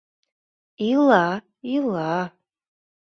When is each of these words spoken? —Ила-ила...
—Ила-ила... 0.89 2.13